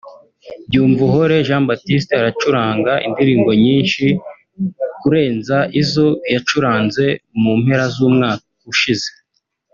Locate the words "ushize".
8.73-9.09